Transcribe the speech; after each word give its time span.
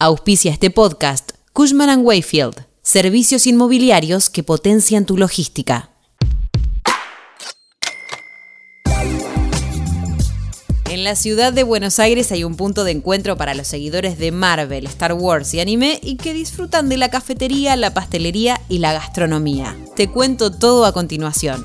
Auspicia 0.00 0.52
este 0.52 0.70
podcast 0.70 1.32
Cushman⁇ 1.52 1.88
Wayfield, 2.04 2.66
servicios 2.82 3.48
inmobiliarios 3.48 4.30
que 4.30 4.44
potencian 4.44 5.04
tu 5.06 5.16
logística. 5.16 5.90
En 10.88 11.02
la 11.02 11.16
ciudad 11.16 11.52
de 11.52 11.64
Buenos 11.64 11.98
Aires 11.98 12.30
hay 12.30 12.44
un 12.44 12.54
punto 12.54 12.84
de 12.84 12.92
encuentro 12.92 13.36
para 13.36 13.54
los 13.54 13.66
seguidores 13.66 14.20
de 14.20 14.30
Marvel, 14.30 14.86
Star 14.86 15.14
Wars 15.14 15.52
y 15.54 15.58
anime 15.58 15.98
y 16.00 16.16
que 16.16 16.32
disfrutan 16.32 16.88
de 16.88 16.96
la 16.96 17.10
cafetería, 17.10 17.74
la 17.74 17.92
pastelería 17.92 18.60
y 18.68 18.78
la 18.78 18.92
gastronomía. 18.92 19.76
Te 19.96 20.06
cuento 20.06 20.52
todo 20.52 20.84
a 20.84 20.92
continuación. 20.92 21.64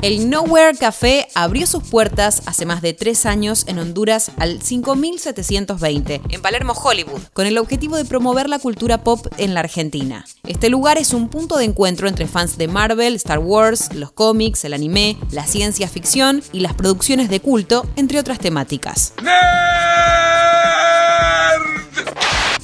El 0.00 0.30
Nowhere 0.30 0.78
Café 0.78 1.26
abrió 1.34 1.66
sus 1.66 1.82
puertas 1.82 2.42
hace 2.46 2.64
más 2.66 2.82
de 2.82 2.92
tres 2.92 3.26
años 3.26 3.64
en 3.66 3.80
Honduras 3.80 4.30
al 4.38 4.62
5720, 4.62 6.22
en 6.28 6.40
Palermo, 6.40 6.72
Hollywood, 6.72 7.20
con 7.32 7.46
el 7.46 7.58
objetivo 7.58 7.96
de 7.96 8.04
promover 8.04 8.48
la 8.48 8.60
cultura 8.60 9.02
pop 9.02 9.26
en 9.38 9.54
la 9.54 9.60
Argentina. 9.60 10.24
Este 10.46 10.68
lugar 10.68 10.98
es 10.98 11.12
un 11.12 11.28
punto 11.28 11.56
de 11.56 11.64
encuentro 11.64 12.06
entre 12.06 12.28
fans 12.28 12.56
de 12.58 12.68
Marvel, 12.68 13.16
Star 13.16 13.40
Wars, 13.40 13.92
los 13.92 14.12
cómics, 14.12 14.64
el 14.64 14.74
anime, 14.74 15.16
la 15.32 15.44
ciencia 15.44 15.88
ficción 15.88 16.44
y 16.52 16.60
las 16.60 16.74
producciones 16.74 17.28
de 17.28 17.40
culto, 17.40 17.84
entre 17.96 18.20
otras 18.20 18.38
temáticas. 18.38 19.14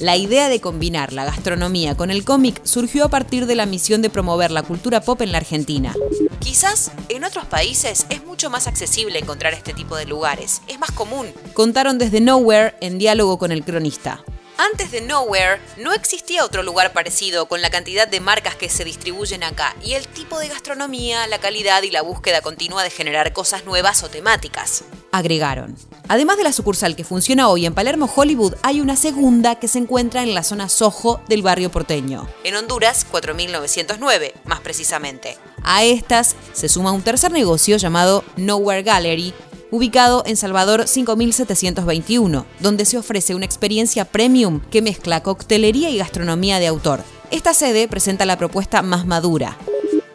La 0.05 0.17
idea 0.17 0.49
de 0.49 0.61
combinar 0.61 1.13
la 1.13 1.25
gastronomía 1.25 1.97
con 1.97 2.11
el 2.11 2.23
cómic 2.23 2.61
surgió 2.63 3.05
a 3.05 3.09
partir 3.09 3.47
de 3.47 3.55
la 3.55 3.65
misión 3.65 4.03
de 4.03 4.11
promover 4.11 4.51
la 4.51 4.61
cultura 4.61 5.01
pop 5.01 5.19
en 5.21 5.31
la 5.31 5.39
Argentina. 5.39 5.95
Quizás 6.37 6.91
en 7.09 7.23
otros 7.23 7.45
países 7.45 8.05
es 8.11 8.23
mucho 8.23 8.51
más 8.51 8.67
accesible 8.67 9.17
encontrar 9.17 9.55
este 9.55 9.73
tipo 9.73 9.95
de 9.95 10.05
lugares, 10.05 10.61
es 10.67 10.77
más 10.77 10.91
común. 10.91 11.25
Contaron 11.55 11.97
desde 11.97 12.21
Nowhere 12.21 12.75
en 12.81 12.99
diálogo 12.99 13.39
con 13.39 13.51
el 13.51 13.63
cronista. 13.65 14.23
Antes 14.57 14.89
de 14.91 15.01
Nowhere, 15.01 15.59
no 15.77 15.93
existía 15.93 16.45
otro 16.45 16.63
lugar 16.63 16.93
parecido 16.93 17.47
con 17.47 17.61
la 17.61 17.69
cantidad 17.69 18.07
de 18.07 18.21
marcas 18.21 18.55
que 18.55 18.69
se 18.69 18.85
distribuyen 18.85 19.43
acá 19.43 19.75
y 19.83 19.93
el 19.93 20.07
tipo 20.07 20.39
de 20.39 20.47
gastronomía, 20.47 21.27
la 21.27 21.39
calidad 21.39 21.83
y 21.83 21.91
la 21.91 22.01
búsqueda 22.01 22.41
continua 22.41 22.81
de 22.81 22.89
generar 22.89 23.33
cosas 23.33 23.65
nuevas 23.65 24.01
o 24.03 24.09
temáticas. 24.09 24.85
Agregaron. 25.11 25.75
Además 26.07 26.37
de 26.37 26.43
la 26.43 26.53
sucursal 26.53 26.95
que 26.95 27.03
funciona 27.03 27.49
hoy 27.49 27.65
en 27.65 27.73
Palermo, 27.73 28.09
Hollywood, 28.13 28.55
hay 28.63 28.79
una 28.79 28.95
segunda 28.95 29.55
que 29.55 29.67
se 29.67 29.79
encuentra 29.79 30.23
en 30.23 30.33
la 30.33 30.43
zona 30.43 30.69
Soho 30.69 31.21
del 31.27 31.41
barrio 31.41 31.69
porteño. 31.69 32.27
En 32.43 32.55
Honduras, 32.55 33.05
4909, 33.09 34.35
más 34.45 34.61
precisamente. 34.61 35.37
A 35.63 35.83
estas 35.83 36.35
se 36.53 36.69
suma 36.69 36.91
un 36.91 37.01
tercer 37.01 37.31
negocio 37.31 37.77
llamado 37.77 38.23
Nowhere 38.37 38.83
Gallery, 38.83 39.33
ubicado 39.75 40.23
en 40.25 40.37
Salvador 40.37 40.87
5721, 40.87 42.45
donde 42.59 42.85
se 42.85 42.97
ofrece 42.97 43.35
una 43.35 43.45
experiencia 43.45 44.05
premium 44.05 44.61
que 44.71 44.81
mezcla 44.81 45.21
coctelería 45.21 45.89
y 45.89 45.97
gastronomía 45.97 46.59
de 46.59 46.67
autor. 46.67 47.03
Esta 47.31 47.53
sede 47.53 47.87
presenta 47.87 48.25
la 48.25 48.37
propuesta 48.37 48.81
más 48.81 49.05
madura. 49.05 49.57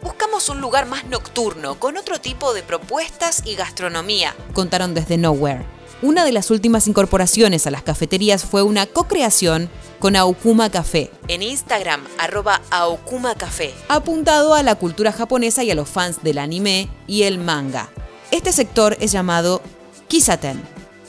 Buscamos 0.01 0.49
un 0.49 0.61
lugar 0.61 0.87
más 0.87 1.05
nocturno, 1.05 1.79
con 1.79 1.97
otro 1.97 2.19
tipo 2.19 2.53
de 2.53 2.63
propuestas 2.63 3.43
y 3.45 3.55
gastronomía, 3.55 4.35
contaron 4.53 4.93
desde 4.93 5.17
Nowhere. 5.17 5.65
Una 6.01 6.25
de 6.25 6.31
las 6.31 6.49
últimas 6.49 6.87
incorporaciones 6.87 7.67
a 7.67 7.71
las 7.71 7.83
cafeterías 7.83 8.43
fue 8.43 8.63
una 8.63 8.87
co-creación 8.87 9.69
con 9.99 10.15
Aokuma 10.15 10.71
Café, 10.71 11.11
en 11.27 11.43
Instagram 11.43 12.01
arroba 12.17 12.59
Aokuma 12.71 13.35
Café, 13.35 13.71
apuntado 13.87 14.55
a 14.55 14.63
la 14.63 14.73
cultura 14.73 15.11
japonesa 15.11 15.63
y 15.63 15.69
a 15.69 15.75
los 15.75 15.87
fans 15.87 16.23
del 16.23 16.39
anime 16.39 16.89
y 17.05 17.21
el 17.23 17.37
manga. 17.37 17.91
Este 18.31 18.53
sector 18.53 18.95
es 19.01 19.11
llamado 19.11 19.61
Kisaten 20.07 20.61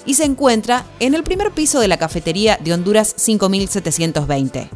y 0.05 0.15
se 0.15 0.25
encuentra 0.25 0.85
en 0.99 1.15
el 1.15 1.23
primer 1.23 1.53
piso 1.53 1.79
de 1.79 1.87
la 1.87 1.97
cafetería 1.97 2.59
de 2.63 2.75
Honduras 2.75 3.15
5720. 3.17 4.69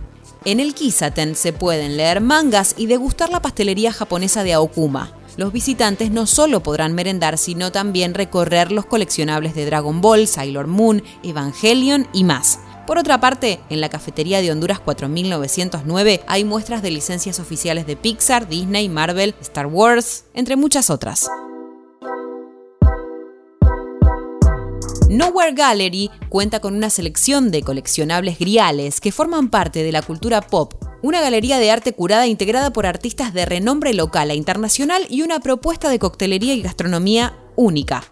En 0.44 0.60
el 0.60 0.72
Kisaten 0.72 1.34
se 1.34 1.52
pueden 1.52 1.96
leer 1.96 2.20
mangas 2.20 2.76
y 2.78 2.86
degustar 2.86 3.30
la 3.30 3.42
pastelería 3.42 3.92
japonesa 3.92 4.44
de 4.44 4.52
Aokuma. 4.52 5.12
Los 5.36 5.52
visitantes 5.52 6.12
no 6.12 6.26
solo 6.26 6.62
podrán 6.62 6.94
merendar, 6.94 7.36
sino 7.36 7.72
también 7.72 8.14
recorrer 8.14 8.70
los 8.70 8.86
coleccionables 8.86 9.56
de 9.56 9.66
Dragon 9.66 10.00
Ball, 10.00 10.28
Sailor 10.28 10.68
Moon, 10.68 11.02
Evangelion 11.24 12.06
y 12.12 12.22
más. 12.22 12.60
Por 12.86 12.96
otra 12.96 13.18
parte, 13.18 13.58
en 13.70 13.80
la 13.80 13.88
cafetería 13.88 14.40
de 14.40 14.52
Honduras 14.52 14.78
4909 14.78 16.22
hay 16.28 16.44
muestras 16.44 16.80
de 16.80 16.92
licencias 16.92 17.40
oficiales 17.40 17.88
de 17.88 17.96
Pixar, 17.96 18.48
Disney, 18.48 18.88
Marvel, 18.88 19.34
Star 19.40 19.66
Wars, 19.66 20.26
entre 20.32 20.54
muchas 20.54 20.90
otras. 20.90 21.28
Nowhere 25.16 25.52
Gallery 25.52 26.10
cuenta 26.28 26.60
con 26.60 26.76
una 26.76 26.90
selección 26.90 27.50
de 27.50 27.62
coleccionables 27.62 28.38
griales 28.38 29.00
que 29.00 29.12
forman 29.12 29.48
parte 29.48 29.82
de 29.82 29.90
la 29.90 30.02
cultura 30.02 30.42
pop, 30.42 30.74
una 31.02 31.22
galería 31.22 31.56
de 31.58 31.70
arte 31.70 31.94
curada 31.94 32.26
integrada 32.26 32.70
por 32.70 32.84
artistas 32.84 33.32
de 33.32 33.46
renombre 33.46 33.94
local 33.94 34.30
e 34.30 34.34
internacional 34.34 35.06
y 35.08 35.22
una 35.22 35.40
propuesta 35.40 35.88
de 35.88 35.98
coctelería 35.98 36.52
y 36.52 36.60
gastronomía 36.60 37.34
única. 37.56 38.04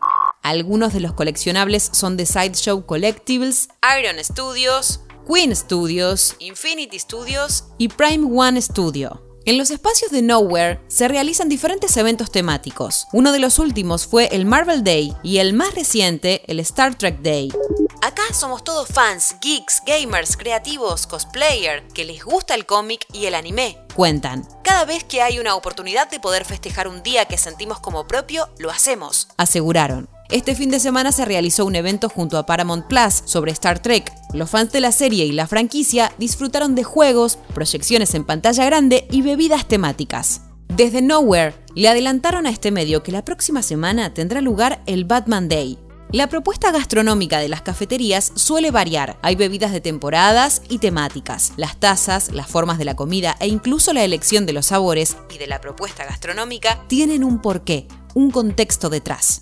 Algunos 0.42 0.94
de 0.94 1.00
los 1.00 1.12
coleccionables 1.12 1.90
son 1.92 2.16
de 2.16 2.24
Sideshow 2.24 2.86
Collectibles, 2.86 3.68
Iron 4.00 4.16
Studios, 4.24 5.00
Queen 5.30 5.54
Studios, 5.54 6.36
Infinity 6.38 6.98
Studios 6.98 7.64
y 7.76 7.88
Prime 7.88 8.26
One 8.34 8.62
Studio. 8.62 9.23
En 9.46 9.58
los 9.58 9.70
espacios 9.70 10.10
de 10.10 10.22
Nowhere 10.22 10.80
se 10.88 11.06
realizan 11.06 11.50
diferentes 11.50 11.94
eventos 11.98 12.32
temáticos. 12.32 13.06
Uno 13.12 13.30
de 13.30 13.38
los 13.38 13.58
últimos 13.58 14.06
fue 14.06 14.28
el 14.32 14.46
Marvel 14.46 14.82
Day 14.82 15.14
y 15.22 15.36
el 15.36 15.52
más 15.52 15.74
reciente, 15.74 16.42
el 16.46 16.60
Star 16.60 16.94
Trek 16.94 17.20
Day. 17.20 17.52
Acá 18.00 18.22
somos 18.32 18.64
todos 18.64 18.88
fans, 18.88 19.36
geeks, 19.42 19.82
gamers, 19.86 20.38
creativos, 20.38 21.06
cosplayer, 21.06 21.86
que 21.88 22.06
les 22.06 22.24
gusta 22.24 22.54
el 22.54 22.64
cómic 22.64 23.04
y 23.12 23.26
el 23.26 23.34
anime, 23.34 23.78
cuentan. 23.94 24.48
Cada 24.62 24.86
vez 24.86 25.04
que 25.04 25.20
hay 25.20 25.38
una 25.38 25.56
oportunidad 25.56 26.10
de 26.10 26.20
poder 26.20 26.46
festejar 26.46 26.88
un 26.88 27.02
día 27.02 27.26
que 27.26 27.36
sentimos 27.36 27.80
como 27.80 28.06
propio, 28.06 28.48
lo 28.58 28.70
hacemos, 28.70 29.28
aseguraron. 29.36 30.08
Este 30.30 30.54
fin 30.54 30.70
de 30.70 30.80
semana 30.80 31.12
se 31.12 31.26
realizó 31.26 31.66
un 31.66 31.76
evento 31.76 32.08
junto 32.08 32.38
a 32.38 32.46
Paramount 32.46 32.86
Plus 32.86 33.22
sobre 33.26 33.52
Star 33.52 33.80
Trek. 33.80 34.10
Los 34.32 34.50
fans 34.50 34.72
de 34.72 34.80
la 34.80 34.90
serie 34.90 35.26
y 35.26 35.32
la 35.32 35.46
franquicia 35.46 36.12
disfrutaron 36.18 36.74
de 36.74 36.82
juegos, 36.82 37.38
proyecciones 37.52 38.14
en 38.14 38.24
pantalla 38.24 38.64
grande 38.64 39.06
y 39.10 39.20
bebidas 39.20 39.68
temáticas. 39.68 40.40
Desde 40.68 41.02
Nowhere 41.02 41.54
le 41.74 41.88
adelantaron 41.88 42.46
a 42.46 42.50
este 42.50 42.70
medio 42.70 43.02
que 43.02 43.12
la 43.12 43.24
próxima 43.24 43.62
semana 43.62 44.14
tendrá 44.14 44.40
lugar 44.40 44.82
el 44.86 45.04
Batman 45.04 45.48
Day. 45.48 45.78
La 46.10 46.28
propuesta 46.28 46.70
gastronómica 46.72 47.38
de 47.38 47.48
las 47.48 47.60
cafeterías 47.60 48.32
suele 48.34 48.70
variar. 48.70 49.18
Hay 49.20 49.36
bebidas 49.36 49.72
de 49.72 49.82
temporadas 49.82 50.62
y 50.68 50.78
temáticas. 50.78 51.52
Las 51.56 51.78
tazas, 51.78 52.32
las 52.32 52.46
formas 52.46 52.78
de 52.78 52.86
la 52.86 52.96
comida 52.96 53.36
e 53.40 53.48
incluso 53.48 53.92
la 53.92 54.04
elección 54.04 54.46
de 54.46 54.54
los 54.54 54.66
sabores 54.66 55.16
y 55.32 55.38
de 55.38 55.48
la 55.48 55.60
propuesta 55.60 56.04
gastronómica 56.04 56.82
tienen 56.88 57.24
un 57.24 57.42
porqué, 57.42 57.88
un 58.14 58.30
contexto 58.30 58.88
detrás. 58.88 59.40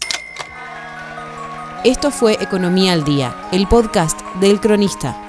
Esto 1.84 2.12
fue 2.12 2.34
Economía 2.34 2.92
al 2.92 3.02
Día, 3.02 3.34
el 3.50 3.66
podcast 3.66 4.20
del 4.40 4.60
Cronista. 4.60 5.20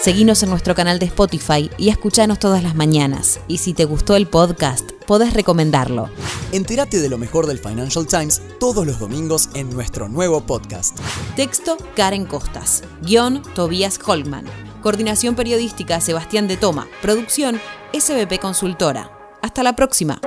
Seguinos 0.00 0.42
en 0.42 0.48
nuestro 0.48 0.74
canal 0.74 0.98
de 0.98 1.04
Spotify 1.04 1.70
y 1.76 1.90
escuchanos 1.90 2.38
todas 2.38 2.62
las 2.62 2.74
mañanas. 2.74 3.40
Y 3.46 3.58
si 3.58 3.74
te 3.74 3.84
gustó 3.84 4.16
el 4.16 4.26
podcast, 4.26 4.92
podés 5.06 5.34
recomendarlo. 5.34 6.08
Entérate 6.50 6.98
de 6.98 7.10
lo 7.10 7.18
mejor 7.18 7.46
del 7.46 7.58
Financial 7.58 8.06
Times 8.06 8.40
todos 8.58 8.86
los 8.86 8.98
domingos 8.98 9.50
en 9.52 9.68
nuestro 9.68 10.08
nuevo 10.08 10.40
podcast. 10.40 10.98
Texto 11.36 11.76
Karen 11.94 12.24
Costas. 12.24 12.82
Guión 13.02 13.42
Tobias 13.54 14.00
Holman. 14.02 14.46
Coordinación 14.82 15.34
periodística 15.34 16.00
Sebastián 16.00 16.48
de 16.48 16.56
Toma. 16.56 16.88
Producción 17.02 17.60
SBP 17.92 18.40
Consultora. 18.40 19.10
Hasta 19.42 19.62
la 19.62 19.76
próxima. 19.76 20.22